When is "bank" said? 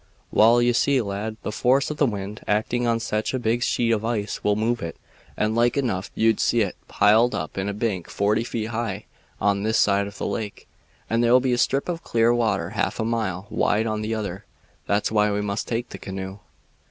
7.75-8.09